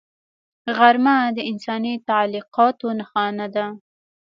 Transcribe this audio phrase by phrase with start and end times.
[0.77, 3.65] غرمه د انساني تعلقاتو نښانه ده